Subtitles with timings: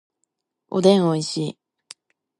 [0.71, 1.59] おでんおいしい